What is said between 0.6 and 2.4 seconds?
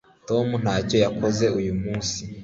ntacyo yakoze uyu munsi